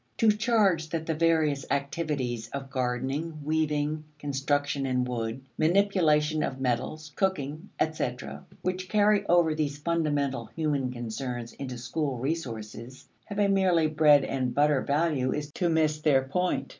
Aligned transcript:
To 0.17 0.31
charge 0.31 0.89
that 0.89 1.05
the 1.05 1.13
various 1.13 1.63
activities 1.69 2.49
of 2.49 2.71
gardening, 2.71 3.39
weaving, 3.43 4.03
construction 4.17 4.87
in 4.87 5.03
wood, 5.03 5.41
manipulation 5.59 6.41
of 6.41 6.59
metals, 6.59 7.11
cooking, 7.15 7.69
etc., 7.79 8.43
which 8.63 8.89
carry 8.89 9.27
over 9.27 9.53
these 9.53 9.77
fundamental 9.77 10.45
human 10.55 10.89
concerns 10.91 11.53
into 11.53 11.77
school 11.77 12.17
resources, 12.17 13.07
have 13.25 13.37
a 13.37 13.47
merely 13.47 13.85
bread 13.85 14.23
and 14.25 14.55
butter 14.55 14.81
value 14.81 15.33
is 15.35 15.51
to 15.51 15.69
miss 15.69 15.99
their 16.01 16.23
point. 16.23 16.69